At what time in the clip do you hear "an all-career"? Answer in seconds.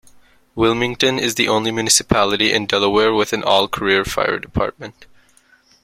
3.33-4.03